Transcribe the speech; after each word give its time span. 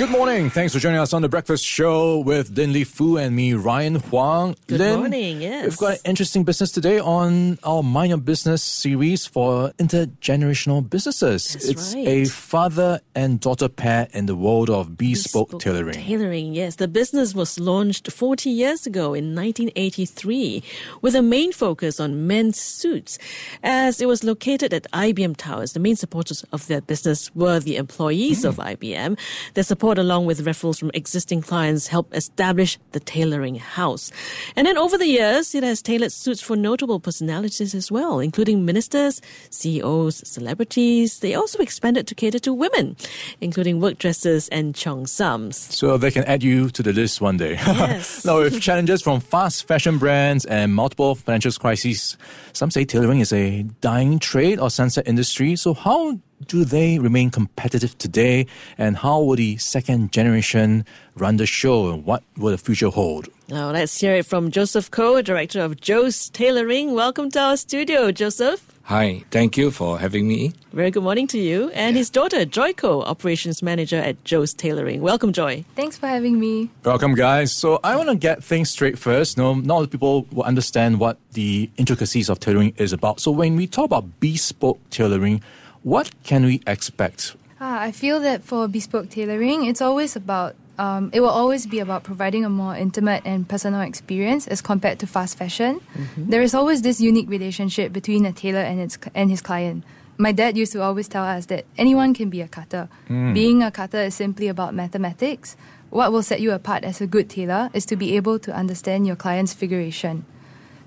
Good 0.00 0.08
morning. 0.08 0.48
Thanks 0.48 0.72
for 0.72 0.78
joining 0.78 0.98
us 0.98 1.12
on 1.12 1.20
the 1.20 1.28
Breakfast 1.28 1.62
Show 1.62 2.20
with 2.20 2.54
Lynlee 2.54 2.86
Foo 2.86 3.18
and 3.18 3.36
me, 3.36 3.52
Ryan 3.52 3.96
Huang. 3.96 4.56
Good 4.66 4.80
Lin, 4.80 5.00
morning, 5.00 5.42
yes. 5.42 5.66
We've 5.66 5.76
got 5.76 5.92
an 5.92 5.98
interesting 6.06 6.42
business 6.42 6.72
today 6.72 6.98
on 6.98 7.58
our 7.64 7.82
Mind 7.82 8.08
Your 8.08 8.16
Business 8.16 8.62
series 8.62 9.26
for 9.26 9.72
intergenerational 9.72 10.88
businesses. 10.88 11.52
That's 11.52 11.68
it's 11.68 11.94
right. 11.94 12.08
a 12.08 12.24
father 12.24 13.00
and 13.14 13.40
daughter 13.40 13.68
pair 13.68 14.08
in 14.14 14.24
the 14.24 14.34
world 14.34 14.70
of 14.70 14.96
bespoke, 14.96 15.50
Bespoke 15.50 15.60
tailoring. 15.60 15.92
Tailoring, 15.92 16.54
yes. 16.54 16.76
The 16.76 16.88
business 16.88 17.34
was 17.34 17.60
launched 17.60 18.10
40 18.10 18.48
years 18.48 18.86
ago 18.86 19.12
in 19.12 19.34
1983 19.34 20.62
with 21.02 21.14
a 21.14 21.20
main 21.20 21.52
focus 21.52 22.00
on 22.00 22.26
men's 22.26 22.58
suits. 22.58 23.18
As 23.62 24.00
it 24.00 24.08
was 24.08 24.24
located 24.24 24.72
at 24.72 24.90
IBM 24.92 25.36
Towers, 25.36 25.74
the 25.74 25.80
main 25.80 25.96
supporters 25.96 26.42
of 26.52 26.66
their 26.68 26.80
business 26.80 27.34
were 27.34 27.60
the 27.60 27.76
employees 27.76 28.46
mm-hmm. 28.46 28.58
of 28.58 28.78
IBM. 28.78 29.18
Their 29.52 29.64
support, 29.64 29.89
along 29.98 30.26
with 30.26 30.44
referrals 30.44 30.78
from 30.78 30.90
existing 30.94 31.42
clients, 31.42 31.86
helped 31.86 32.14
establish 32.14 32.78
the 32.92 33.00
tailoring 33.00 33.56
house. 33.56 34.10
And 34.56 34.66
then 34.66 34.78
over 34.78 34.96
the 34.96 35.06
years, 35.06 35.54
it 35.54 35.62
has 35.62 35.82
tailored 35.82 36.12
suits 36.12 36.40
for 36.40 36.56
notable 36.56 37.00
personalities 37.00 37.74
as 37.74 37.90
well, 37.90 38.20
including 38.20 38.64
ministers, 38.64 39.20
CEOs, 39.50 40.28
celebrities. 40.28 41.20
They 41.20 41.34
also 41.34 41.58
expanded 41.58 42.06
to 42.08 42.14
cater 42.14 42.38
to 42.40 42.52
women, 42.52 42.96
including 43.40 43.80
work 43.80 43.98
dresses 43.98 44.48
and 44.48 44.74
cheongsams. 44.74 45.54
So 45.54 45.96
they 45.96 46.10
can 46.10 46.24
add 46.24 46.42
you 46.42 46.70
to 46.70 46.82
the 46.82 46.92
list 46.92 47.20
one 47.20 47.36
day. 47.36 47.58
Yes. 47.80 48.24
now, 48.24 48.38
with 48.40 48.60
challenges 48.60 49.00
from 49.00 49.20
fast 49.20 49.66
fashion 49.66 49.96
brands 49.96 50.44
and 50.44 50.74
multiple 50.74 51.14
financial 51.14 51.50
crises, 51.52 52.18
some 52.52 52.70
say 52.70 52.84
tailoring 52.84 53.20
is 53.20 53.32
a 53.32 53.62
dying 53.80 54.18
trade 54.18 54.60
or 54.60 54.70
sunset 54.70 55.08
industry. 55.08 55.56
So, 55.56 55.72
how 55.72 56.18
do 56.46 56.64
they 56.64 56.98
remain 56.98 57.30
competitive 57.30 57.96
today? 57.98 58.46
And 58.78 58.96
how 58.96 59.20
will 59.20 59.36
the 59.36 59.56
second 59.58 60.12
generation 60.12 60.84
run 61.14 61.36
the 61.36 61.46
show? 61.46 61.90
And 61.90 62.04
what 62.04 62.22
will 62.36 62.50
the 62.50 62.58
future 62.58 62.88
hold? 62.88 63.28
Now, 63.48 63.70
let's 63.70 63.98
hear 63.98 64.14
it 64.14 64.26
from 64.26 64.50
Joseph 64.50 64.90
Koh, 64.90 65.22
director 65.22 65.60
of 65.60 65.80
Joe's 65.80 66.30
Tailoring. 66.30 66.94
Welcome 66.94 67.30
to 67.32 67.40
our 67.40 67.56
studio, 67.56 68.12
Joseph. 68.12 68.66
Hi, 68.84 69.22
thank 69.30 69.56
you 69.56 69.70
for 69.70 69.98
having 70.00 70.26
me. 70.26 70.52
Very 70.72 70.90
good 70.90 71.04
morning 71.04 71.28
to 71.28 71.38
you. 71.38 71.70
And 71.70 71.96
his 71.96 72.10
daughter, 72.10 72.44
Joy 72.44 72.72
Koh, 72.72 73.02
operations 73.02 73.62
manager 73.62 73.98
at 73.98 74.24
Joe's 74.24 74.52
Tailoring. 74.52 75.00
Welcome, 75.00 75.32
Joy. 75.32 75.64
Thanks 75.76 75.96
for 75.96 76.08
having 76.08 76.40
me. 76.40 76.70
Welcome, 76.84 77.14
guys. 77.14 77.52
So, 77.52 77.78
I 77.84 77.94
want 77.94 78.08
to 78.08 78.16
get 78.16 78.42
things 78.42 78.70
straight 78.70 78.98
first. 78.98 79.38
No, 79.38 79.54
not 79.54 79.74
all 79.74 79.86
people 79.86 80.26
will 80.32 80.42
understand 80.42 80.98
what 80.98 81.18
the 81.32 81.70
intricacies 81.76 82.28
of 82.28 82.40
tailoring 82.40 82.74
is 82.78 82.92
about. 82.92 83.20
So, 83.20 83.30
when 83.30 83.54
we 83.54 83.68
talk 83.68 83.84
about 83.84 84.18
bespoke 84.18 84.80
tailoring, 84.90 85.40
what 85.82 86.10
can 86.24 86.44
we 86.44 86.60
expect? 86.66 87.36
Ah, 87.60 87.80
I 87.80 87.92
feel 87.92 88.20
that 88.20 88.42
for 88.42 88.68
bespoke 88.68 89.10
tailoring, 89.10 89.66
it's 89.66 89.82
always 89.82 90.16
about 90.16 90.54
um, 90.78 91.10
it 91.12 91.20
will 91.20 91.28
always 91.28 91.66
be 91.66 91.78
about 91.78 92.04
providing 92.04 92.42
a 92.44 92.48
more 92.48 92.74
intimate 92.74 93.22
and 93.26 93.46
personal 93.46 93.82
experience 93.82 94.48
as 94.48 94.62
compared 94.62 94.98
to 95.00 95.06
fast 95.06 95.36
fashion. 95.36 95.80
There 96.16 96.40
is 96.40 96.54
always 96.54 96.80
this 96.80 97.00
unique 97.02 97.28
relationship 97.28 97.92
between 97.92 98.24
a 98.24 98.32
tailor 98.32 98.60
and 98.60 98.80
its 98.80 98.96
and 99.14 99.30
his 99.30 99.42
client. 99.42 99.84
My 100.16 100.32
dad 100.32 100.56
used 100.56 100.72
to 100.72 100.82
always 100.82 101.08
tell 101.08 101.24
us 101.24 101.46
that 101.46 101.64
anyone 101.76 102.14
can 102.14 102.30
be 102.30 102.40
a 102.40 102.48
cutter. 102.48 102.88
Being 103.08 103.62
a 103.62 103.70
cutter 103.70 104.00
is 104.00 104.14
simply 104.14 104.48
about 104.48 104.74
mathematics. 104.74 105.56
What 105.90 106.12
will 106.12 106.22
set 106.22 106.40
you 106.40 106.52
apart 106.52 106.84
as 106.84 107.00
a 107.00 107.06
good 107.06 107.28
tailor 107.28 107.68
is 107.74 107.84
to 107.86 107.96
be 107.96 108.16
able 108.16 108.38
to 108.40 108.52
understand 108.54 109.06
your 109.06 109.16
client's 109.16 109.52
figuration. 109.52 110.24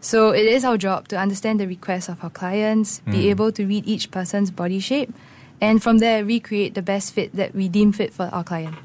So 0.03 0.31
it 0.31 0.45
is 0.45 0.65
our 0.65 0.77
job 0.77 1.07
to 1.07 1.17
understand 1.17 1.61
the 1.61 1.67
requests 1.67 2.09
of 2.09 2.21
our 2.21 2.29
clients, 2.29 2.99
be 3.05 3.23
hmm. 3.23 3.29
able 3.29 3.51
to 3.53 3.65
read 3.65 3.87
each 3.87 4.11
person's 4.11 4.51
body 4.51 4.81
shape, 4.81 5.13
and 5.61 5.81
from 5.81 5.99
there 5.99 6.25
recreate 6.25 6.75
the 6.75 6.81
best 6.81 7.13
fit 7.13 7.33
that 7.37 7.55
we 7.55 7.69
deem 7.69 7.93
fit 7.93 8.13
for 8.13 8.25
our 8.33 8.43
client. 8.43 8.75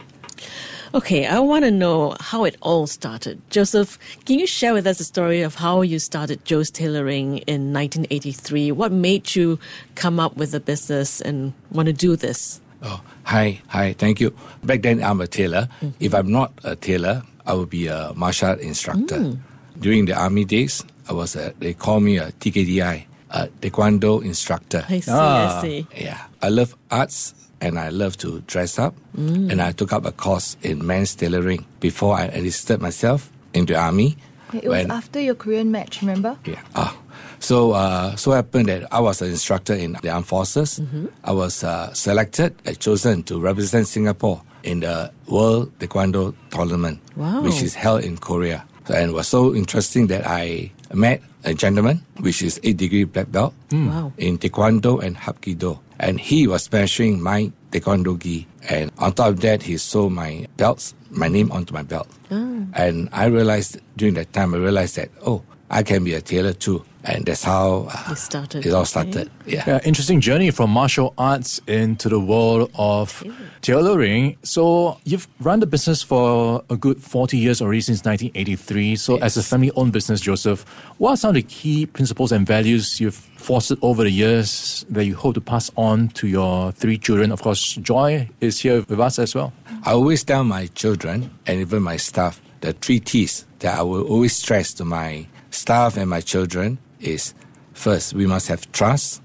Okay, 0.94 1.26
I 1.26 1.41
want 1.41 1.65
to 1.65 1.72
know 1.72 2.15
how 2.20 2.44
it 2.44 2.56
all 2.62 2.87
started. 2.87 3.42
Joseph, 3.50 3.98
can 4.26 4.38
you 4.38 4.47
share 4.47 4.72
with 4.72 4.87
us 4.87 4.98
the 4.98 5.04
story 5.04 5.42
of 5.42 5.56
how 5.56 5.82
you 5.82 5.98
started 5.98 6.44
Joe's 6.44 6.70
Tailoring 6.70 7.38
in 7.48 7.75
1983? 7.75 8.71
What 8.71 8.92
made 8.92 9.34
you 9.34 9.59
come 9.97 10.21
up 10.21 10.37
with 10.37 10.53
the 10.53 10.60
business 10.60 11.21
and 11.21 11.53
want 11.72 11.87
to 11.87 11.92
do 11.92 12.15
this? 12.15 12.60
Oh, 12.84 13.03
hi, 13.25 13.60
hi, 13.66 13.92
thank 13.94 14.21
you. 14.21 14.32
Back 14.62 14.82
then, 14.82 15.03
I'm 15.03 15.21
a 15.21 15.26
tailor. 15.26 15.69
Mm-hmm. 15.82 15.98
If 15.98 16.15
I'm 16.15 16.31
not 16.31 16.53
a 16.62 16.76
tailor, 16.76 17.25
I 17.44 17.54
will 17.54 17.66
be 17.66 17.88
a 17.88 18.12
martial 18.15 18.50
art 18.50 18.60
instructor. 18.60 19.19
Mm. 19.19 19.41
During 19.81 20.06
the 20.06 20.15
army 20.15 20.44
days, 20.44 20.84
I 21.08 21.12
was 21.12 21.36
a, 21.36 21.52
they 21.58 21.74
call 21.74 22.00
me 22.00 22.19
a 22.19 22.32
TKDI, 22.32 23.04
a 23.30 23.46
Taekwondo 23.60 24.22
instructor. 24.22 24.84
I 24.88 25.00
see, 25.00 25.10
Ah. 25.12 25.58
I 25.58 25.62
see. 25.62 25.86
Yeah, 25.96 26.20
I 26.42 26.48
love 26.48 26.76
arts 26.91 27.34
and 27.60 27.78
I 27.78 27.88
love 27.88 28.16
to 28.19 28.41
dress 28.46 28.78
up. 28.78 28.94
And 29.16 29.60
I 29.60 29.72
took 29.72 29.92
up 29.92 30.04
a 30.06 30.12
course 30.12 30.56
in 30.62 30.86
men's 30.86 31.14
tailoring 31.14 31.64
before 31.80 32.14
I 32.14 32.26
enlisted 32.28 32.80
myself 32.80 33.30
in 33.52 33.66
the 33.66 33.74
army. 33.76 34.16
It 34.52 34.64
was 34.64 34.70
When- 34.70 34.91
after 34.91 35.20
your 35.20 35.34
Korean 35.34 35.70
match, 35.72 36.00
remember? 36.02 36.36
Yeah. 36.47 36.60
Ah. 36.76 36.97
So, 37.41 37.72
uh, 37.72 38.16
so 38.16 38.32
happened 38.32 38.68
that 38.68 38.86
I 38.92 39.00
was 39.00 39.22
an 39.22 39.30
instructor 39.30 39.74
in 39.74 39.97
the 40.02 40.10
armed 40.10 40.26
forces. 40.26 40.80
I 41.24 41.32
was 41.32 41.62
uh, 41.64 41.92
selected 41.94 42.54
and 42.64 42.78
chosen 42.78 43.22
to 43.24 43.38
represent 43.41 43.86
Singapore 43.86 44.42
in 44.64 44.80
the 44.80 45.10
World 45.28 45.70
Taekwondo 45.78 46.34
Tournament, 46.50 46.98
Wow. 47.16 47.42
which 47.42 47.62
is 47.62 47.74
held 47.74 48.02
in 48.04 48.18
Korea. 48.18 48.64
And 48.88 49.10
it 49.10 49.14
was 49.14 49.28
so 49.28 49.54
interesting 49.54 50.06
that 50.08 50.26
I 50.26 50.72
met 50.93 51.22
a 51.44 51.54
gentleman, 51.54 52.04
which 52.21 52.43
is 52.43 52.60
eight 52.62 52.76
degree 52.76 53.04
black 53.04 53.31
belt 53.31 53.54
hmm. 53.71 53.88
Wow. 53.88 54.12
in 54.19 54.38
Taekwondo 54.38 55.03
and 55.03 55.16
Hapkido. 55.16 55.81
And 55.99 56.21
he 56.21 56.47
was 56.47 56.71
measuring 56.71 57.21
my 57.22 57.53
Taekwondo 57.72 58.19
gi. 58.19 58.47
And 58.69 58.91
on 58.98 59.12
top 59.12 59.28
of 59.28 59.41
that, 59.41 59.62
he 59.62 59.77
saw 59.77 60.09
my 60.09 60.47
belts, 60.56 60.94
my 61.10 61.28
name 61.28 61.50
onto 61.53 61.75
my 61.75 61.82
belt. 61.82 62.09
Ah. 62.31 62.65
And 62.75 63.09
I 63.12 63.27
realized 63.27 63.81
during 63.97 64.15
that 64.15 64.32
time, 64.32 64.54
I 64.54 64.59
realized 64.59 64.97
that, 64.97 65.10
oh, 65.27 65.43
I 65.70 65.82
can 65.82 66.04
be 66.04 66.14
a 66.14 66.20
tailor 66.20 66.52
too. 66.52 66.84
And 67.04 67.24
that's 67.24 67.44
how 67.44 67.88
uh, 67.90 68.04
You 68.10 68.16
started, 68.16 68.66
it 68.66 68.72
all 68.72 68.80
okay. 68.80 68.88
started. 68.88 69.30
Yeah. 69.46 69.64
Yeah, 69.66 69.80
interesting 69.84 70.20
journey 70.20 70.50
from 70.50 70.70
martial 70.70 71.14
arts 71.16 71.60
into 71.66 72.08
the 72.08 72.20
world 72.20 72.70
of 72.74 73.22
tailoring. 73.62 74.36
So 74.42 74.98
you've 75.04 75.26
run 75.40 75.60
the 75.60 75.66
business 75.66 76.02
for 76.02 76.62
a 76.68 76.76
good 76.76 77.02
40 77.02 77.38
years 77.38 77.62
already 77.62 77.80
since 77.80 78.04
1983. 78.04 78.96
So 78.96 79.16
as 79.18 79.36
a 79.36 79.42
family-owned 79.42 79.92
business, 79.92 80.20
Joseph, 80.20 80.64
what 80.98 81.10
are 81.12 81.16
some 81.16 81.30
of 81.30 81.34
the 81.36 81.42
key 81.42 81.86
principles 81.86 82.32
and 82.32 82.46
values 82.46 83.00
you've 83.00 83.14
fostered 83.14 83.78
over 83.80 84.02
the 84.02 84.10
years 84.10 84.84
that 84.90 85.04
you 85.04 85.14
hope 85.14 85.34
to 85.34 85.40
pass 85.40 85.70
on 85.76 86.08
to 86.08 86.26
your 86.26 86.72
three 86.72 86.98
children? 86.98 87.32
Of 87.32 87.40
course, 87.40 87.74
Joy 87.76 88.28
is 88.40 88.58
here 88.60 88.84
with 88.88 89.00
us 89.00 89.18
as 89.18 89.34
well. 89.34 89.52
I 89.84 89.92
always 89.92 90.24
tell 90.24 90.44
my 90.44 90.66
children 90.66 91.30
and 91.46 91.60
even 91.60 91.82
my 91.82 91.96
staff 91.96 92.42
the 92.60 92.72
three 92.72 93.00
T's 93.00 93.46
that 93.60 93.78
I 93.78 93.82
will 93.82 94.02
always 94.02 94.34
stress 94.34 94.74
to 94.74 94.84
my 94.84 95.26
staff 95.58 95.96
and 95.96 96.08
my 96.08 96.20
children 96.20 96.78
is 97.00 97.34
first, 97.74 98.14
we 98.14 98.26
must 98.26 98.48
have 98.48 98.70
trust, 98.72 99.22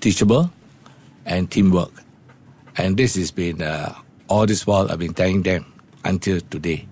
teachable, 0.00 0.50
and 1.26 1.50
teamwork. 1.50 1.92
And 2.76 2.96
this 2.96 3.16
has 3.16 3.30
been 3.30 3.62
uh, 3.62 3.94
all 4.28 4.46
this 4.46 4.66
while 4.66 4.90
I've 4.90 4.98
been 4.98 5.14
telling 5.14 5.42
them 5.42 5.72
until 6.04 6.40
today. 6.40 6.86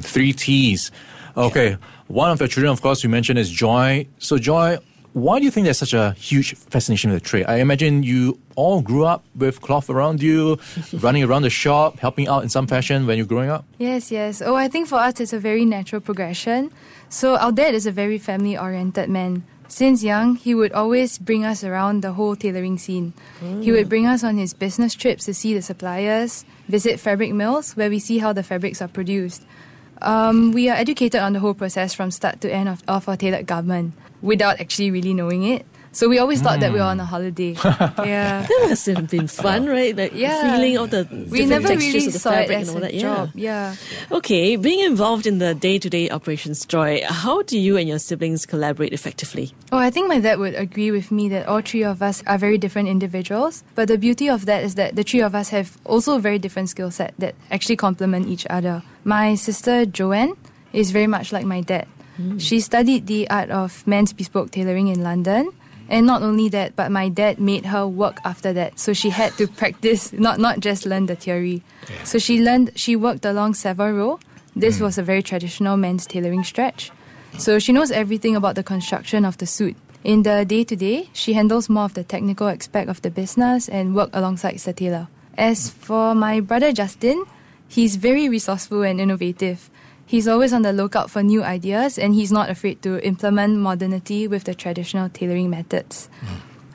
Three 0.00 0.32
T's. 0.32 0.90
Okay. 1.36 1.76
One 2.06 2.30
of 2.30 2.40
your 2.40 2.48
children, 2.48 2.72
of 2.72 2.82
course, 2.82 3.02
you 3.02 3.08
mentioned 3.08 3.38
is 3.38 3.50
Joy. 3.50 4.06
So, 4.18 4.38
Joy, 4.38 4.78
why 5.12 5.38
do 5.38 5.44
you 5.44 5.50
think 5.50 5.64
there's 5.64 5.78
such 5.78 5.92
a 5.92 6.12
huge 6.12 6.54
fascination 6.56 7.10
with 7.10 7.22
the 7.22 7.28
trade? 7.28 7.46
I 7.46 7.56
imagine 7.56 8.02
you 8.02 8.38
all 8.56 8.80
grew 8.80 9.04
up 9.04 9.24
with 9.34 9.60
cloth 9.60 9.90
around 9.90 10.22
you, 10.22 10.58
running 10.94 11.22
around 11.22 11.42
the 11.42 11.50
shop, 11.50 11.98
helping 11.98 12.28
out 12.28 12.42
in 12.42 12.48
some 12.48 12.66
fashion 12.66 13.06
when 13.06 13.18
you're 13.18 13.26
growing 13.26 13.50
up. 13.50 13.64
Yes, 13.78 14.10
yes. 14.10 14.40
Oh, 14.40 14.54
I 14.54 14.68
think 14.68 14.88
for 14.88 14.96
us 14.96 15.20
it's 15.20 15.32
a 15.32 15.38
very 15.38 15.64
natural 15.64 16.00
progression. 16.00 16.70
So 17.08 17.36
our 17.36 17.52
dad 17.52 17.74
is 17.74 17.86
a 17.86 17.92
very 17.92 18.18
family 18.18 18.56
oriented 18.56 19.10
man. 19.10 19.44
Since 19.68 20.04
young, 20.04 20.36
he 20.36 20.54
would 20.54 20.72
always 20.72 21.16
bring 21.18 21.46
us 21.46 21.64
around 21.64 22.02
the 22.02 22.12
whole 22.12 22.36
tailoring 22.36 22.76
scene. 22.76 23.14
He 23.40 23.72
would 23.72 23.86
mm. 23.86 23.88
bring 23.88 24.06
us 24.06 24.22
on 24.22 24.36
his 24.36 24.52
business 24.52 24.92
trips 24.94 25.24
to 25.24 25.32
see 25.32 25.54
the 25.54 25.62
suppliers, 25.62 26.44
visit 26.68 27.00
fabric 27.00 27.32
mills 27.32 27.72
where 27.74 27.88
we 27.88 27.98
see 27.98 28.18
how 28.18 28.34
the 28.34 28.42
fabrics 28.42 28.82
are 28.82 28.88
produced. 28.88 29.46
Um, 30.02 30.52
we 30.52 30.68
are 30.68 30.76
educated 30.76 31.20
on 31.20 31.32
the 31.32 31.40
whole 31.40 31.54
process 31.54 31.94
from 31.94 32.10
start 32.10 32.40
to 32.42 32.52
end 32.52 32.68
of, 32.68 32.82
of 32.88 33.08
our 33.08 33.16
tailored 33.16 33.46
garment 33.46 33.94
without 34.20 34.60
actually 34.60 34.90
really 34.90 35.14
knowing 35.14 35.44
it. 35.44 35.64
So 35.92 36.08
we 36.08 36.18
always 36.18 36.40
thought 36.40 36.60
that 36.60 36.72
we 36.72 36.78
were 36.78 36.84
on 36.84 36.98
hmm. 36.98 37.02
a 37.02 37.04
holiday. 37.04 37.52
yeah. 37.64 38.46
That 38.48 38.66
must 38.68 38.86
have 38.86 39.10
been 39.10 39.28
fun, 39.28 39.66
right? 39.66 39.94
Like 39.94 40.12
Yeah. 40.14 40.56
feeling 40.56 40.78
of 40.78 40.90
the 40.90 41.06
We 41.30 41.44
never 41.44 41.68
textures 41.68 41.94
really 41.94 42.06
of 42.06 42.12
the 42.14 42.18
saw 42.18 42.30
it 42.30 42.48
fabric 42.48 42.58
as 42.58 42.68
and 42.68 42.76
all 42.76 42.82
that. 42.82 42.94
job. 42.94 43.30
Yeah. 43.34 43.76
Yeah. 44.10 44.16
Okay, 44.16 44.56
being 44.56 44.80
involved 44.80 45.26
in 45.26 45.38
the 45.38 45.54
day-to-day 45.54 46.08
operations, 46.08 46.64
Joy, 46.64 47.02
how 47.04 47.42
do 47.42 47.58
you 47.58 47.76
and 47.76 47.88
your 47.88 47.98
siblings 47.98 48.46
collaborate 48.46 48.92
effectively? 48.92 49.52
Oh, 49.70 49.76
I 49.78 49.90
think 49.90 50.08
my 50.08 50.18
dad 50.18 50.38
would 50.38 50.54
agree 50.54 50.90
with 50.90 51.12
me 51.12 51.28
that 51.28 51.46
all 51.46 51.60
three 51.60 51.84
of 51.84 52.02
us 52.02 52.22
are 52.26 52.38
very 52.38 52.56
different 52.56 52.88
individuals. 52.88 53.62
But 53.74 53.88
the 53.88 53.98
beauty 53.98 54.28
of 54.28 54.46
that 54.46 54.64
is 54.64 54.76
that 54.76 54.96
the 54.96 55.02
three 55.02 55.20
of 55.20 55.34
us 55.34 55.50
have 55.50 55.76
also 55.84 56.16
a 56.16 56.20
very 56.20 56.38
different 56.38 56.70
skill 56.70 56.90
set 56.90 57.12
that 57.18 57.34
actually 57.50 57.76
complement 57.76 58.28
each 58.28 58.46
other. 58.48 58.82
My 59.04 59.34
sister 59.34 59.84
Joanne 59.84 60.36
is 60.72 60.90
very 60.90 61.06
much 61.06 61.32
like 61.32 61.44
my 61.44 61.60
dad. 61.60 61.86
Hmm. 62.16 62.38
She 62.38 62.60
studied 62.60 63.06
the 63.06 63.28
art 63.28 63.50
of 63.50 63.86
men's 63.86 64.12
bespoke 64.12 64.50
tailoring 64.50 64.88
in 64.88 65.02
London. 65.02 65.52
And 65.92 66.06
not 66.06 66.22
only 66.22 66.48
that, 66.48 66.74
but 66.74 66.90
my 66.90 67.10
dad 67.10 67.38
made 67.38 67.66
her 67.66 67.86
work 67.86 68.16
after 68.24 68.50
that. 68.54 68.80
So 68.80 68.94
she 68.94 69.10
had 69.10 69.36
to 69.36 69.46
practice, 69.60 70.10
not, 70.10 70.40
not 70.40 70.60
just 70.60 70.86
learn 70.86 71.04
the 71.04 71.14
theory. 71.14 71.62
So 72.02 72.18
she 72.18 72.40
learned, 72.40 72.72
she 72.76 72.96
worked 72.96 73.26
along 73.26 73.54
Savile 73.54 73.92
Row. 73.92 74.20
This 74.56 74.78
mm. 74.78 74.82
was 74.82 74.96
a 74.96 75.02
very 75.02 75.22
traditional 75.22 75.76
men's 75.76 76.06
tailoring 76.06 76.44
stretch. 76.44 76.90
So 77.36 77.58
she 77.58 77.72
knows 77.72 77.90
everything 77.90 78.34
about 78.34 78.54
the 78.54 78.62
construction 78.62 79.26
of 79.26 79.36
the 79.36 79.46
suit. 79.46 79.76
In 80.02 80.22
the 80.22 80.46
day 80.46 80.64
to 80.64 80.74
day, 80.74 81.10
she 81.12 81.34
handles 81.34 81.68
more 81.68 81.84
of 81.84 81.94
the 81.94 82.04
technical 82.04 82.48
aspect 82.48 82.88
of 82.88 83.02
the 83.02 83.10
business 83.10 83.68
and 83.68 83.94
work 83.94 84.08
alongside 84.14 84.58
the 84.58 84.72
tailor. 84.72 85.08
As 85.36 85.68
for 85.68 86.14
my 86.14 86.40
brother 86.40 86.72
Justin, 86.72 87.22
he's 87.68 87.96
very 87.96 88.30
resourceful 88.30 88.82
and 88.82 88.98
innovative. 88.98 89.68
He's 90.12 90.28
always 90.28 90.52
on 90.52 90.60
the 90.60 90.74
lookout 90.74 91.10
for 91.10 91.22
new 91.22 91.42
ideas 91.42 91.98
and 91.98 92.12
he's 92.12 92.30
not 92.30 92.50
afraid 92.50 92.82
to 92.82 93.00
implement 93.00 93.56
modernity 93.56 94.28
with 94.28 94.44
the 94.44 94.54
traditional 94.54 95.08
tailoring 95.08 95.48
methods. 95.48 96.10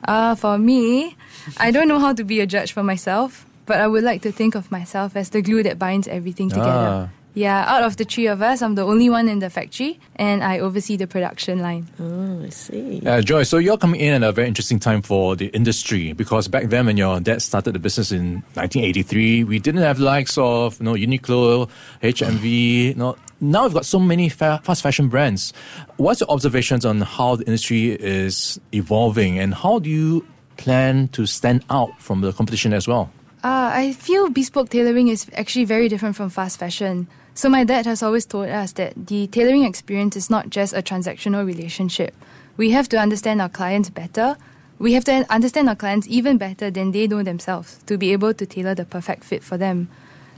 Uh, 0.02 0.34
for 0.34 0.58
me, 0.58 1.14
I 1.56 1.70
don't 1.70 1.86
know 1.86 2.00
how 2.00 2.12
to 2.14 2.24
be 2.24 2.40
a 2.40 2.46
judge 2.46 2.72
for 2.72 2.82
myself, 2.82 3.46
but 3.64 3.80
I 3.80 3.86
would 3.86 4.02
like 4.02 4.22
to 4.22 4.32
think 4.32 4.56
of 4.56 4.72
myself 4.72 5.14
as 5.14 5.30
the 5.30 5.40
glue 5.40 5.62
that 5.62 5.78
binds 5.78 6.08
everything 6.08 6.48
together. 6.48 7.06
Ah. 7.06 7.08
Yeah, 7.34 7.62
out 7.72 7.84
of 7.84 7.96
the 7.96 8.04
three 8.04 8.26
of 8.26 8.42
us, 8.42 8.60
I'm 8.60 8.74
the 8.74 8.82
only 8.82 9.08
one 9.08 9.28
in 9.28 9.38
the 9.38 9.50
factory 9.50 10.00
and 10.16 10.42
I 10.42 10.58
oversee 10.58 10.96
the 10.96 11.06
production 11.06 11.60
line. 11.60 11.86
Oh, 12.00 12.42
I 12.42 12.48
see. 12.48 13.00
Uh, 13.06 13.20
Joy, 13.20 13.44
so 13.44 13.58
you're 13.58 13.78
coming 13.78 14.00
in 14.00 14.24
at 14.24 14.28
a 14.28 14.32
very 14.32 14.48
interesting 14.48 14.80
time 14.80 15.02
for 15.02 15.36
the 15.36 15.46
industry 15.54 16.12
because 16.12 16.48
back 16.48 16.64
then 16.64 16.86
when 16.86 16.96
your 16.96 17.20
dad 17.20 17.40
started 17.40 17.74
the 17.74 17.78
business 17.78 18.10
in 18.10 18.42
1983, 18.54 19.44
we 19.44 19.60
didn't 19.60 19.82
have 19.82 19.98
the 19.98 20.04
likes 20.04 20.36
of 20.36 20.80
you 20.80 20.84
know 20.86 20.94
Uniqlo, 20.94 21.70
H&M. 22.02 22.40
You 22.42 22.94
know, 22.94 23.16
now 23.40 23.64
we've 23.64 23.74
got 23.74 23.86
so 23.86 23.98
many 23.98 24.28
fa- 24.28 24.60
fast 24.64 24.82
fashion 24.82 25.08
brands. 25.08 25.52
What's 25.96 26.20
your 26.20 26.30
observations 26.30 26.84
on 26.84 27.00
how 27.00 27.36
the 27.36 27.44
industry 27.44 27.92
is 27.92 28.60
evolving 28.72 29.38
and 29.38 29.54
how 29.54 29.78
do 29.78 29.90
you 29.90 30.26
plan 30.56 31.08
to 31.08 31.26
stand 31.26 31.64
out 31.70 32.00
from 32.00 32.20
the 32.20 32.32
competition 32.32 32.72
as 32.72 32.88
well? 32.88 33.10
Uh, 33.44 33.70
I 33.72 33.92
feel 33.92 34.30
bespoke 34.30 34.70
tailoring 34.70 35.08
is 35.08 35.26
actually 35.34 35.64
very 35.64 35.88
different 35.88 36.16
from 36.16 36.28
fast 36.28 36.58
fashion. 36.58 37.06
So 37.34 37.48
my 37.48 37.62
dad 37.62 37.86
has 37.86 38.02
always 38.02 38.26
told 38.26 38.48
us 38.48 38.72
that 38.72 38.94
the 39.06 39.28
tailoring 39.28 39.62
experience 39.62 40.16
is 40.16 40.28
not 40.28 40.50
just 40.50 40.74
a 40.74 40.82
transactional 40.82 41.46
relationship. 41.46 42.14
We 42.56 42.70
have 42.72 42.88
to 42.88 42.98
understand 42.98 43.40
our 43.40 43.48
clients 43.48 43.90
better. 43.90 44.36
We 44.80 44.94
have 44.94 45.04
to 45.04 45.24
understand 45.30 45.68
our 45.68 45.76
clients 45.76 46.08
even 46.08 46.36
better 46.38 46.70
than 46.70 46.90
they 46.90 47.06
know 47.06 47.22
themselves 47.22 47.78
to 47.86 47.96
be 47.96 48.12
able 48.12 48.34
to 48.34 48.44
tailor 48.44 48.74
the 48.74 48.84
perfect 48.84 49.22
fit 49.22 49.44
for 49.44 49.56
them. 49.56 49.88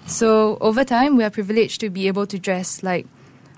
So 0.06 0.58
over 0.61 0.85
time, 0.85 1.17
we 1.17 1.25
are 1.25 1.31
privileged 1.31 1.81
to 1.81 1.91
be 1.91 2.08
able 2.08 2.26
to 2.26 2.38
dress 2.38 2.82
like 2.82 3.06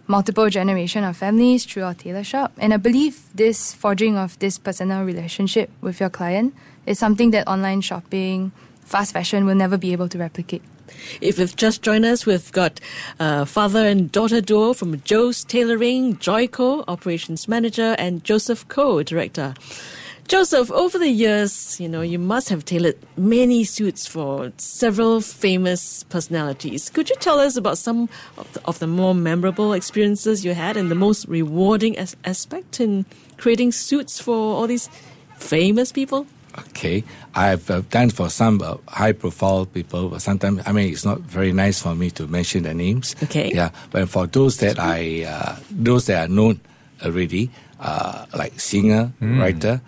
multiple 0.06 0.50
generation 0.50 1.04
of 1.04 1.16
families 1.16 1.64
through 1.64 1.84
our 1.84 1.94
tailor 1.94 2.24
shop. 2.24 2.52
And 2.58 2.74
I 2.74 2.76
believe 2.76 3.20
this 3.34 3.72
forging 3.72 4.18
of 4.18 4.38
this 4.38 4.58
personal 4.58 5.04
relationship 5.04 5.70
with 5.80 6.00
your 6.00 6.10
client 6.10 6.54
is 6.86 6.98
something 6.98 7.30
that 7.30 7.48
online 7.48 7.80
shopping, 7.80 8.52
fast 8.82 9.12
fashion 9.12 9.46
will 9.46 9.54
never 9.54 9.78
be 9.78 9.92
able 9.92 10.08
to 10.08 10.18
replicate. 10.18 10.62
If 11.20 11.38
you've 11.38 11.56
just 11.56 11.80
joined 11.82 12.04
us, 12.04 12.26
we've 12.26 12.52
got 12.52 12.80
uh, 13.18 13.44
father 13.46 13.86
and 13.86 14.12
daughter 14.12 14.40
duo 14.40 14.74
from 14.74 15.00
Joe's 15.02 15.44
Tailoring, 15.44 16.18
Joy 16.18 16.46
Koh, 16.48 16.84
Operations 16.86 17.48
Manager, 17.48 17.94
and 17.98 18.22
Joseph 18.24 18.68
Koh, 18.68 19.02
Director. 19.02 19.54
Joseph, 20.28 20.70
over 20.70 20.98
the 20.98 21.10
years, 21.10 21.78
you 21.78 21.88
know, 21.88 22.00
you 22.00 22.18
must 22.18 22.48
have 22.48 22.64
tailored 22.64 22.96
many 23.16 23.64
suits 23.64 24.06
for 24.06 24.50
several 24.56 25.20
famous 25.20 26.04
personalities. 26.04 26.88
Could 26.88 27.10
you 27.10 27.16
tell 27.16 27.38
us 27.38 27.56
about 27.56 27.76
some 27.76 28.08
of 28.38 28.50
the, 28.54 28.64
of 28.64 28.78
the 28.78 28.86
more 28.86 29.14
memorable 29.14 29.72
experiences 29.74 30.44
you 30.44 30.54
had 30.54 30.76
and 30.76 30.90
the 30.90 30.94
most 30.94 31.26
rewarding 31.28 31.98
as- 31.98 32.16
aspect 32.24 32.80
in 32.80 33.04
creating 33.36 33.72
suits 33.72 34.20
for 34.20 34.34
all 34.34 34.66
these 34.66 34.88
famous 35.36 35.92
people? 35.92 36.26
Okay, 36.68 37.02
I've 37.34 37.68
uh, 37.70 37.80
done 37.90 38.10
for 38.10 38.28
some 38.30 38.60
uh, 38.62 38.76
high-profile 38.88 39.66
people, 39.66 40.10
but 40.10 40.22
sometimes 40.22 40.62
I 40.66 40.72
mean 40.72 40.92
it's 40.92 41.04
not 41.04 41.20
very 41.20 41.52
nice 41.52 41.80
for 41.80 41.94
me 41.94 42.10
to 42.12 42.26
mention 42.26 42.62
the 42.62 42.74
names. 42.74 43.16
Okay. 43.22 43.50
Yeah, 43.54 43.70
but 43.90 44.08
for 44.08 44.26
those 44.26 44.58
that 44.58 44.78
I, 44.78 45.24
uh, 45.24 45.56
those 45.70 46.06
that 46.06 46.28
are 46.28 46.32
known 46.32 46.60
already, 47.04 47.50
uh, 47.80 48.26
like 48.36 48.60
singer, 48.60 49.12
writer, 49.20 49.80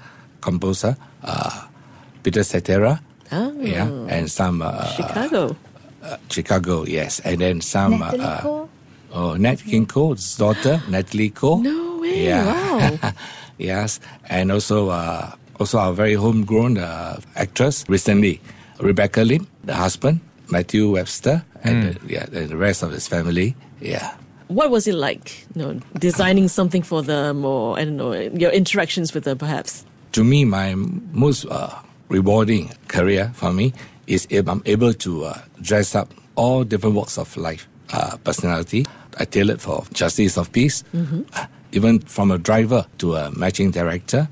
composer, 0.48 0.96
uh, 1.24 1.64
Peter 2.22 2.44
Cetera, 2.44 3.00
Oh, 3.32 3.50
yeah, 3.60 3.88
and 4.12 4.28
some 4.30 4.60
uh, 4.60 4.84
Chicago. 4.94 5.56
uh, 6.04 6.16
Chicago, 6.30 6.84
yes, 6.84 7.20
and 7.24 7.40
then 7.40 7.60
some 7.64 7.98
Natalie 7.98 8.20
uh, 8.24 8.40
Cole? 8.44 8.68
oh 9.12 9.34
Nat 9.40 9.56
King 9.64 9.86
Cole's 9.86 10.36
daughter, 10.36 10.80
Natalie 10.88 11.30
Cole. 11.32 11.58
No 11.64 11.98
way, 12.04 12.26
Yeah. 12.28 12.44
wow. 12.44 13.12
yes, 13.58 13.98
and 14.28 14.52
also 14.52 14.90
uh, 14.92 15.32
also 15.58 15.78
our 15.78 15.92
very 15.96 16.14
homegrown 16.14 16.76
uh, 16.78 17.16
actress 17.34 17.84
recently, 17.88 18.40
Rebecca 18.78 19.22
Lim, 19.24 19.48
the 19.64 19.74
husband, 19.74 20.20
Matthew 20.52 20.90
Webster, 20.92 21.42
and 21.64 21.94
the, 21.96 22.12
yeah, 22.12 22.26
and 22.30 22.50
the 22.52 22.56
rest 22.60 22.82
of 22.84 22.92
his 22.92 23.08
family. 23.08 23.56
Yeah. 23.80 24.12
What 24.48 24.68
was 24.70 24.86
it 24.86 24.94
like, 24.94 25.46
you 25.56 25.62
know, 25.62 25.80
designing 25.98 26.48
something 26.48 26.82
for 26.84 27.02
them 27.02 27.44
or, 27.46 27.78
I 27.80 27.84
don't 27.88 27.96
know, 27.96 28.12
your 28.12 28.52
interactions 28.52 29.14
with 29.14 29.24
them 29.24 29.38
perhaps? 29.38 29.86
To 30.14 30.22
me, 30.22 30.44
my 30.44 30.76
most 30.76 31.44
uh, 31.50 31.74
rewarding 32.08 32.70
career 32.86 33.32
for 33.34 33.52
me 33.52 33.72
is 34.06 34.28
if 34.30 34.46
I'm 34.46 34.62
able 34.64 34.92
to 34.94 35.24
uh, 35.24 35.38
dress 35.60 35.96
up 35.96 36.14
all 36.36 36.62
different 36.62 36.94
walks 36.94 37.18
of 37.18 37.36
life, 37.36 37.66
uh, 37.92 38.16
personality. 38.22 38.86
I 39.18 39.24
tailored 39.24 39.60
for 39.60 39.82
Justice 39.92 40.36
of 40.38 40.52
Peace, 40.52 40.84
uh, 40.94 41.46
even 41.72 41.98
from 41.98 42.30
a 42.30 42.38
driver 42.38 42.86
to 42.98 43.16
a 43.16 43.32
matching 43.36 43.72
director. 43.72 44.28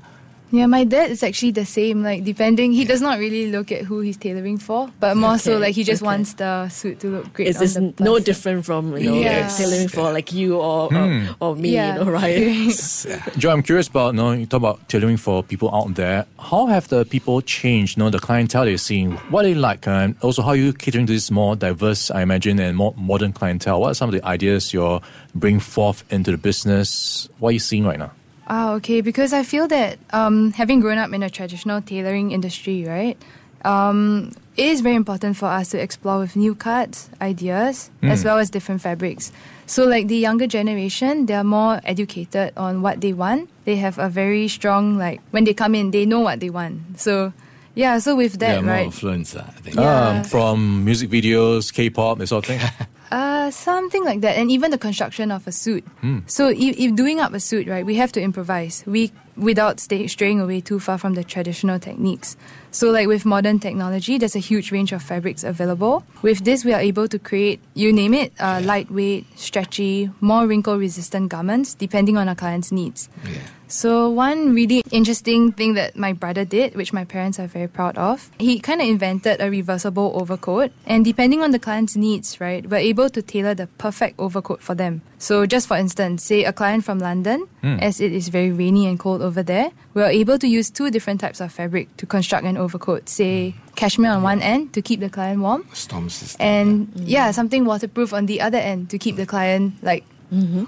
Yeah, 0.53 0.67
my 0.67 0.83
dad 0.83 1.09
is 1.09 1.23
actually 1.23 1.49
the 1.49 1.65
same. 1.65 2.03
Like, 2.03 2.23
depending, 2.23 2.73
he 2.73 2.85
does 2.85 3.01
not 3.01 3.17
really 3.17 3.49
look 3.51 3.71
at 3.71 3.85
who 3.85 4.01
he's 4.01 4.17
tailoring 4.17 4.59
for, 4.59 4.87
but 4.99 5.17
more 5.17 5.39
so 5.39 5.57
like 5.57 5.73
he 5.73 5.83
just 5.83 6.03
okay. 6.03 6.05
wants 6.05 6.33
the 6.33 6.69
suit 6.69 6.99
to 6.99 7.07
look 7.07 7.33
great. 7.33 7.47
Is 7.47 7.55
on 7.57 7.61
this 7.63 7.73
the 7.73 7.81
n- 7.81 7.93
no 7.97 8.19
different 8.19 8.63
from, 8.63 8.95
you 8.95 9.09
know, 9.09 9.17
Yes. 9.19 9.57
tailoring 9.57 9.87
for 9.87 10.13
like 10.13 10.31
you 10.31 10.57
or, 10.57 10.93
or, 10.93 11.07
hmm. 11.09 11.25
or 11.39 11.55
me, 11.55 11.69
Yeah. 11.69 11.97
you 11.97 12.05
know, 12.05 12.11
right? 12.11 13.33
Joy, 13.39 13.49
I'm 13.51 13.63
curious 13.63 13.87
about, 13.87 14.13
you 14.13 14.17
know, 14.17 14.31
you 14.33 14.45
talk 14.45 14.59
about 14.59 14.87
tailoring 14.89 15.17
for 15.17 15.41
people 15.41 15.73
out 15.73 15.95
there. 15.95 16.27
How 16.37 16.67
have 16.67 16.87
the 16.87 17.03
people 17.03 17.41
changed, 17.41 17.97
you 17.97 18.03
know, 18.03 18.11
the 18.11 18.19
clientele 18.19 18.67
you're 18.69 18.77
seeing? 18.77 19.13
What 19.33 19.45
are 19.45 19.47
they 19.47 19.55
like? 19.55 19.87
And 19.87 20.15
also, 20.21 20.43
how 20.43 20.49
are 20.49 20.55
you 20.55 20.71
catering 20.71 21.07
to 21.07 21.13
this 21.13 21.31
more 21.31 21.55
diverse, 21.55 22.11
I 22.11 22.21
imagine, 22.21 22.59
and 22.59 22.77
more 22.77 22.93
modern 22.95 23.33
clientele? 23.33 23.81
What 23.81 23.89
are 23.89 23.95
some 23.95 24.07
of 24.07 24.13
the 24.13 24.23
ideas 24.23 24.71
you're 24.71 25.01
bringing 25.33 25.61
forth 25.61 26.03
into 26.11 26.29
the 26.29 26.37
business? 26.37 27.27
What 27.39 27.49
are 27.49 27.53
you 27.53 27.59
seeing 27.59 27.85
right 27.85 27.97
now? 27.97 28.11
Ah, 28.47 28.73
okay. 28.73 29.01
Because 29.01 29.33
I 29.33 29.43
feel 29.43 29.67
that 29.67 29.99
um, 30.11 30.51
having 30.51 30.79
grown 30.79 30.97
up 30.97 31.11
in 31.13 31.23
a 31.23 31.29
traditional 31.29 31.81
tailoring 31.81 32.31
industry, 32.31 32.85
right, 32.85 33.17
um, 33.65 34.31
it 34.57 34.67
is 34.67 34.81
very 34.81 34.95
important 34.95 35.37
for 35.37 35.47
us 35.47 35.69
to 35.69 35.79
explore 35.79 36.19
with 36.19 36.35
new 36.35 36.53
cuts, 36.53 37.09
ideas, 37.21 37.89
as 38.03 38.23
well 38.23 38.37
as 38.37 38.49
different 38.49 38.81
fabrics. 38.81 39.31
So, 39.65 39.85
like 39.85 40.07
the 40.07 40.17
younger 40.17 40.45
generation, 40.45 41.25
they 41.25 41.33
are 41.33 41.43
more 41.43 41.79
educated 41.85 42.53
on 42.57 42.81
what 42.81 43.01
they 43.01 43.13
want. 43.13 43.49
They 43.65 43.77
have 43.77 43.97
a 43.97 44.09
very 44.09 44.47
strong, 44.49 44.97
like, 44.97 45.21
when 45.31 45.45
they 45.45 45.53
come 45.53 45.73
in, 45.73 45.91
they 45.91 46.05
know 46.05 46.19
what 46.19 46.39
they 46.41 46.49
want. 46.49 46.99
So, 46.99 47.31
yeah, 47.73 47.97
so 47.97 48.15
with 48.15 48.39
that, 48.39 48.59
are 48.59 48.61
more 48.61 48.73
right? 48.73 48.85
influenced, 48.85 49.37
uh, 49.37 49.43
I 49.47 49.51
think. 49.61 49.75
Yeah. 49.77 50.09
Um, 50.09 50.23
from 50.25 50.85
music 50.85 51.09
videos, 51.09 51.73
K-pop, 51.73 52.19
this 52.19 52.29
sort 52.29 52.47
of 52.47 52.59
thing. 52.59 52.87
Uh, 53.13 53.51
something 53.51 54.03
like 54.03 54.21
that, 54.21 54.35
and 54.37 54.49
even 54.49 54.71
the 54.71 54.77
construction 54.77 55.29
of 55.29 55.45
a 55.45 55.51
suit. 55.51 55.85
So, 56.25 56.49
if, 56.49 56.79
if 56.79 56.95
doing 56.95 57.19
up 57.19 57.31
a 57.33 57.39
suit, 57.39 57.67
right, 57.67 57.85
we 57.85 57.93
have 57.93 58.11
to 58.13 58.21
improvise. 58.21 58.83
We 58.87 59.11
without 59.37 59.79
stay, 59.79 60.07
straying 60.07 60.39
away 60.41 60.61
too 60.61 60.79
far 60.79 60.97
from 60.97 61.13
the 61.13 61.23
traditional 61.23 61.77
techniques. 61.77 62.35
So, 62.71 62.89
like 62.89 63.05
with 63.05 63.23
modern 63.23 63.59
technology, 63.59 64.17
there's 64.17 64.35
a 64.35 64.39
huge 64.39 64.71
range 64.71 64.91
of 64.93 65.03
fabrics 65.03 65.43
available. 65.43 66.03
With 66.23 66.43
this, 66.43 66.65
we 66.65 66.73
are 66.73 66.81
able 66.81 67.07
to 67.07 67.19
create, 67.19 67.59
you 67.75 67.93
name 67.93 68.15
it, 68.15 68.33
uh, 68.39 68.61
lightweight, 68.63 69.27
stretchy, 69.37 70.09
more 70.19 70.47
wrinkle-resistant 70.47 71.29
garments, 71.29 71.75
depending 71.75 72.17
on 72.17 72.27
our 72.27 72.35
client's 72.35 72.71
needs. 72.71 73.09
Yeah. 73.29 73.41
So 73.73 74.07
one 74.07 74.53
really 74.53 74.83
interesting 74.91 75.51
thing 75.51 75.73
that 75.73 75.97
my 75.97 76.13
brother 76.13 76.45
did, 76.45 76.75
which 76.75 76.93
my 76.93 77.05
parents 77.05 77.39
are 77.39 77.47
very 77.47 77.67
proud 77.67 77.97
of, 77.97 78.29
he 78.37 78.59
kind 78.59 78.79
of 78.79 78.87
invented 78.87 79.41
a 79.41 79.49
reversible 79.49 80.13
overcoat, 80.13 80.71
and 80.85 81.03
depending 81.03 81.41
on 81.41 81.49
the 81.49 81.57
client's 81.57 81.95
needs, 81.95 82.39
right, 82.39 82.69
we're 82.69 82.77
able 82.77 83.09
to 83.09 83.23
tailor 83.23 83.55
the 83.55 83.65
perfect 83.81 84.19
overcoat 84.19 84.61
for 84.61 84.75
them. 84.75 85.01
So, 85.17 85.47
just 85.47 85.67
for 85.67 85.75
instance, 85.75 86.23
say 86.23 86.43
a 86.43 86.53
client 86.53 86.85
from 86.85 86.99
London, 86.99 87.47
hmm. 87.61 87.79
as 87.81 87.99
it 87.99 88.11
is 88.11 88.27
very 88.27 88.51
rainy 88.51 88.85
and 88.85 88.99
cold 88.99 89.23
over 89.23 89.41
there, 89.41 89.71
we 89.95 90.03
are 90.03 90.11
able 90.11 90.37
to 90.37 90.47
use 90.47 90.69
two 90.69 90.91
different 90.91 91.19
types 91.19 91.41
of 91.41 91.51
fabric 91.51 91.97
to 91.97 92.05
construct 92.05 92.45
an 92.45 92.57
overcoat. 92.57 93.09
Say 93.09 93.51
hmm. 93.57 93.73
cashmere 93.73 94.11
on 94.11 94.21
one 94.21 94.43
end 94.43 94.73
to 94.73 94.83
keep 94.83 94.99
the 94.99 95.09
client 95.09 95.41
warm, 95.41 95.65
Storm 95.73 96.11
system. 96.11 96.45
and 96.45 96.91
yeah, 96.93 97.31
something 97.31 97.65
waterproof 97.65 98.13
on 98.13 98.27
the 98.27 98.39
other 98.39 98.59
end 98.59 98.91
to 98.91 98.99
keep 98.99 99.15
the 99.15 99.25
client 99.25 99.81
like 99.81 100.05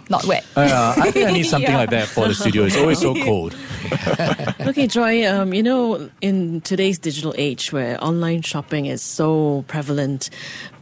not 0.10 0.26
wet. 0.26 0.46
Uh, 0.56 0.94
I 0.98 1.12
think 1.12 1.28
I 1.28 1.32
need 1.32 1.44
something 1.54 1.70
Yeah. 1.72 1.78
like 1.78 1.90
that 1.90 2.08
for 2.08 2.28
the 2.28 2.36
studio. 2.36 2.64
It's 2.66 2.78
always 2.78 3.00
so 3.00 3.14
cold. 3.24 3.56
Okay, 4.68 4.88
Joy, 4.88 5.26
um, 5.28 5.54
you 5.54 5.62
know, 5.64 6.10
in 6.22 6.62
today's 6.62 6.98
digital 6.98 7.34
age 7.38 7.72
where 7.72 8.04
online 8.04 8.42
shopping 8.42 8.88
is 8.88 9.02
so 9.02 9.64
prevalent, 9.68 10.30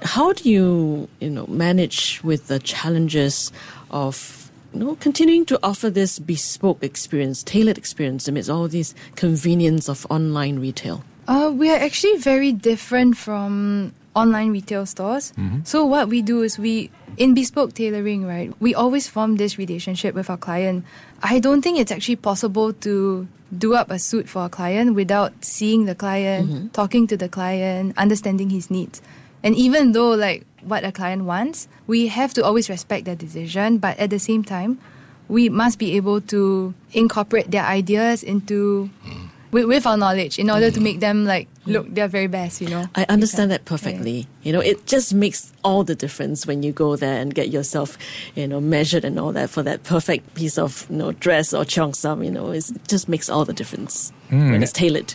how 0.01 0.31
do 0.33 0.49
you, 0.49 1.09
you 1.19 1.29
know, 1.29 1.45
manage 1.47 2.21
with 2.23 2.47
the 2.47 2.59
challenges 2.59 3.51
of, 3.91 4.49
you 4.73 4.79
know, 4.79 4.95
continuing 4.95 5.45
to 5.47 5.59
offer 5.63 5.89
this 5.89 6.17
bespoke 6.17 6.81
experience, 6.83 7.43
tailored 7.43 7.77
experience 7.77 8.27
amidst 8.27 8.49
all 8.49 8.67
these 8.69 8.95
convenience 9.15 9.89
of 9.89 10.07
online 10.09 10.59
retail? 10.59 11.03
Uh, 11.27 11.51
we 11.53 11.69
are 11.69 11.77
actually 11.77 12.17
very 12.17 12.51
different 12.53 13.17
from 13.17 13.93
online 14.15 14.51
retail 14.51 14.85
stores. 14.85 15.33
Mm-hmm. 15.37 15.59
So 15.63 15.85
what 15.85 16.09
we 16.09 16.21
do 16.21 16.41
is 16.41 16.59
we 16.59 16.91
in 17.17 17.33
bespoke 17.33 17.73
tailoring, 17.73 18.25
right? 18.25 18.53
We 18.59 18.73
always 18.73 19.07
form 19.07 19.37
this 19.37 19.57
relationship 19.57 20.15
with 20.15 20.29
our 20.29 20.37
client. 20.37 20.85
I 21.21 21.39
don't 21.39 21.61
think 21.61 21.79
it's 21.79 21.91
actually 21.91 22.17
possible 22.17 22.73
to 22.73 23.27
do 23.55 23.75
up 23.75 23.91
a 23.91 23.99
suit 23.99 24.27
for 24.27 24.45
a 24.45 24.49
client 24.49 24.95
without 24.95 25.33
seeing 25.45 25.85
the 25.85 25.95
client, 25.95 26.49
mm-hmm. 26.49 26.67
talking 26.69 27.05
to 27.07 27.17
the 27.17 27.29
client, 27.29 27.97
understanding 27.97 28.49
his 28.49 28.71
needs. 28.71 29.01
And 29.43 29.55
even 29.55 29.91
though 29.91 30.11
like 30.11 30.45
what 30.63 30.83
a 30.83 30.91
client 30.91 31.25
wants, 31.25 31.67
we 31.85 32.07
have 32.07 32.33
to 32.35 32.43
always 32.43 32.69
respect 32.69 33.05
their 33.05 33.15
decision, 33.15 33.77
but 33.77 33.97
at 33.99 34.09
the 34.09 34.19
same 34.19 34.43
time, 34.43 34.79
we 35.27 35.49
must 35.49 35.79
be 35.79 35.95
able 35.95 36.21
to 36.21 36.73
incorporate 36.93 37.51
their 37.51 37.63
ideas 37.63 38.23
into 38.23 38.89
mm. 39.05 39.29
With, 39.53 39.65
with 39.65 39.85
our 39.85 39.95
knowledge 39.95 40.39
in 40.39 40.49
order 40.49 40.69
to 40.69 40.79
mm. 40.79 40.83
make 40.83 40.99
them 40.99 41.25
like 41.25 41.47
look 41.65 41.87
mm. 41.87 41.95
their 41.95 42.07
very 42.07 42.27
best, 42.27 42.59
you 42.59 42.67
know. 42.67 42.85
I 42.95 43.05
understand 43.07 43.51
that 43.51 43.65
perfectly. 43.65 44.27
You 44.41 44.51
know, 44.51 44.59
it 44.59 44.85
just 44.85 45.13
makes 45.13 45.53
all 45.63 45.83
the 45.83 45.95
difference 45.95 46.45
when 46.45 46.63
you 46.63 46.73
go 46.73 46.95
there 46.95 47.21
and 47.21 47.33
get 47.33 47.49
yourself, 47.49 47.97
you 48.35 48.47
know, 48.47 48.59
measured 48.59 49.05
and 49.05 49.19
all 49.19 49.31
that 49.31 49.49
for 49.49 49.63
that 49.63 49.83
perfect 49.83 50.33
piece 50.33 50.57
of, 50.57 50.85
you 50.89 50.97
know, 50.97 51.11
dress 51.13 51.53
or 51.53 51.63
cheongsam, 51.63 52.25
you 52.25 52.31
know, 52.31 52.51
it 52.51 52.69
just 52.87 53.07
makes 53.07 53.29
all 53.29 53.45
the 53.45 53.53
difference 53.53 54.11
mm. 54.29 54.51
when 54.51 54.63
it's 54.63 54.73
tailored. 54.73 55.13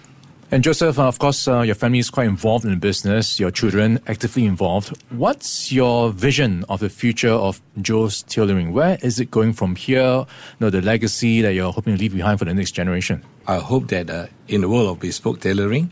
And 0.50 0.64
Joseph, 0.64 0.98
uh, 0.98 1.06
of 1.06 1.18
course, 1.18 1.46
uh, 1.46 1.60
your 1.60 1.74
family 1.74 1.98
is 1.98 2.08
quite 2.08 2.26
involved 2.26 2.64
in 2.64 2.70
the 2.70 2.78
business, 2.78 3.38
your 3.38 3.50
children 3.50 4.00
actively 4.06 4.46
involved. 4.46 4.96
What's 5.10 5.70
your 5.70 6.10
vision 6.10 6.64
of 6.70 6.80
the 6.80 6.88
future 6.88 7.32
of 7.32 7.60
Joe's 7.82 8.22
Tailoring? 8.22 8.72
Where 8.72 8.96
is 9.02 9.20
it 9.20 9.30
going 9.30 9.52
from 9.52 9.76
here? 9.76 10.00
You 10.02 10.26
know, 10.58 10.70
the 10.70 10.80
legacy 10.80 11.42
that 11.42 11.52
you're 11.52 11.70
hoping 11.70 11.96
to 11.96 12.00
leave 12.00 12.14
behind 12.14 12.38
for 12.38 12.46
the 12.46 12.54
next 12.54 12.70
generation? 12.70 13.22
I 13.46 13.58
hope 13.58 13.88
that 13.88 14.08
uh, 14.08 14.28
in 14.46 14.62
the 14.62 14.70
world 14.70 14.88
of 14.88 15.00
bespoke 15.00 15.40
tailoring, 15.40 15.90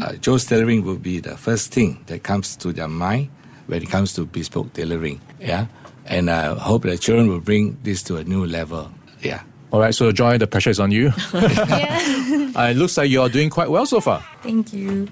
uh, 0.00 0.14
Joe's 0.14 0.46
tailoring 0.46 0.84
will 0.86 0.96
be 0.96 1.20
the 1.20 1.36
first 1.36 1.72
thing 1.72 2.02
that 2.06 2.22
comes 2.22 2.56
to 2.56 2.72
their 2.72 2.88
mind 2.88 3.28
when 3.66 3.82
it 3.82 3.90
comes 3.90 4.14
to 4.14 4.24
bespoke 4.24 4.72
tailoring. 4.72 5.20
Yeah, 5.38 5.66
and 6.06 6.30
I 6.30 6.54
hope 6.54 6.84
that 6.84 7.00
children 7.02 7.28
will 7.28 7.40
bring 7.40 7.76
this 7.82 8.02
to 8.04 8.16
a 8.16 8.24
new 8.24 8.46
level. 8.46 8.90
Yeah. 9.20 9.42
All 9.70 9.80
right, 9.80 9.94
so 9.94 10.10
Joy, 10.12 10.38
the 10.38 10.46
pressure 10.46 10.70
is 10.70 10.80
on 10.80 10.92
you. 10.92 11.12
yeah. 11.34 12.27
Uh, 12.58 12.70
it 12.70 12.76
looks 12.76 12.96
like 12.96 13.08
you're 13.08 13.28
doing 13.28 13.48
quite 13.50 13.70
well 13.70 13.86
so 13.86 14.00
far. 14.00 14.20
Thank 14.42 14.72
you. 14.72 15.06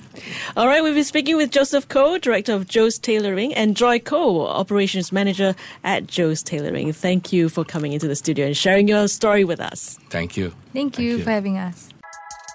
All 0.57 0.67
right, 0.67 0.83
we've 0.83 0.95
been 0.95 1.05
speaking 1.05 1.37
with 1.37 1.53
Joseph 1.53 1.87
Koh, 1.87 2.19
Director 2.19 2.53
of 2.53 2.67
Joe's 2.67 2.99
Tailoring, 2.99 3.55
and 3.55 3.77
Joy 3.77 4.01
Koh, 4.01 4.49
Operations 4.49 5.13
Manager 5.13 5.55
at 5.85 6.09
Joe's 6.09 6.43
Tailoring. 6.43 6.93
Thank 6.93 7.33
you 7.33 7.49
for 7.49 7.65
coming 7.65 7.93
into 7.93 8.09
the 8.09 8.17
studio 8.17 8.47
and 8.47 8.57
sharing 8.57 8.89
your 8.89 9.07
story 9.07 9.45
with 9.45 9.61
us. 9.61 9.97
Thank 10.11 10.37
you. 10.37 10.53
Thank 10.73 10.99
you 10.99 11.23
for 11.23 11.31
having 11.31 11.57
us. 11.57 11.91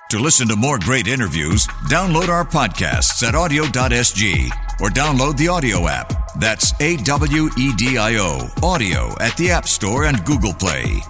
To 0.09 0.19
listen 0.19 0.49
to 0.49 0.57
more 0.57 0.77
great 0.77 1.07
interviews, 1.07 1.65
download 1.89 2.27
our 2.27 2.43
podcasts 2.43 3.23
at 3.25 3.33
awedio.sg 3.33 4.49
or 4.81 4.89
download 4.89 5.37
the 5.37 5.45
AWEDIO 5.45 5.89
app. 5.89 6.35
That's 6.37 6.73
A 6.81 6.97
W 6.97 7.49
E 7.57 7.71
D 7.77 7.97
I 7.97 8.15
O, 8.17 8.39
AWEDIO 8.57 9.21
at 9.21 9.37
the 9.37 9.51
App 9.51 9.69
Store 9.69 10.03
and 10.05 10.21
Google 10.25 10.53
Play. 10.53 11.01